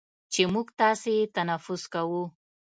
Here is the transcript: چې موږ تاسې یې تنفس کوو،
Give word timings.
چې 0.31 0.41
موږ 0.53 0.67
تاسې 0.79 1.11
یې 1.17 1.31
تنفس 1.35 1.83
کوو، 1.93 2.23